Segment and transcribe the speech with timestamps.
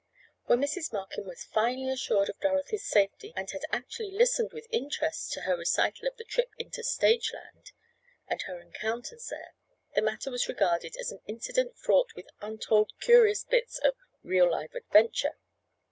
[0.45, 0.91] When Mrs.
[0.91, 5.55] Markin was finally assured of Dorothy's safety, and had actually listened with interest to her
[5.55, 7.71] recital of the trip into stageland,
[8.27, 9.53] and her encounters there,
[9.93, 13.93] the matter was regarded as an incident fraught with untold curious bits of
[14.23, 15.35] "real live adventure."